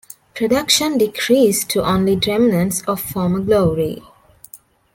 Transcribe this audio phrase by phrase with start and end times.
[0.33, 4.01] Production decreased to only remnants of former glory.